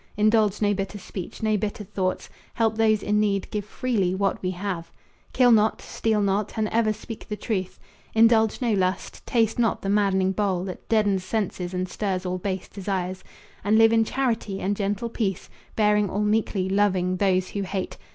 Indulge 0.17 0.63
no 0.63 0.73
bitter 0.73 0.97
speech, 0.97 1.43
no 1.43 1.57
bitter 1.57 1.83
thoughts. 1.83 2.27
Help 2.55 2.75
those 2.75 3.03
in 3.03 3.19
need; 3.19 3.47
give 3.51 3.63
freely 3.65 4.15
what 4.15 4.41
we 4.41 4.49
have. 4.49 4.91
Kill 5.31 5.51
not, 5.51 5.79
steal 5.79 6.21
not, 6.23 6.57
and 6.57 6.67
ever 6.69 6.91
speak 6.91 7.27
the 7.29 7.35
truth. 7.37 7.79
Indulge 8.15 8.61
no 8.63 8.73
lust; 8.73 9.23
taste 9.27 9.59
not 9.59 9.83
the 9.83 9.89
maddening 9.89 10.31
bowl 10.31 10.63
That 10.63 10.89
deadens 10.89 11.23
sense 11.23 11.59
and 11.59 11.87
stirs 11.87 12.25
all 12.25 12.39
base 12.39 12.67
desires; 12.67 13.23
And 13.63 13.77
live 13.77 13.93
in 13.93 14.03
charity 14.03 14.59
and 14.59 14.75
gentle 14.75 15.07
peace, 15.07 15.51
Bearing 15.75 16.09
all 16.09 16.21
meekly, 16.25 16.67
loving 16.67 17.17
those 17.17 17.49
who 17.49 17.61
hate. 17.61 17.99